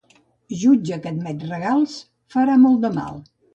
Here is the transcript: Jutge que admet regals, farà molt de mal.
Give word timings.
Jutge 0.61 0.97
que 1.03 1.11
admet 1.11 1.45
regals, 1.51 1.95
farà 2.39 2.59
molt 2.65 2.85
de 2.89 2.95
mal. 3.01 3.25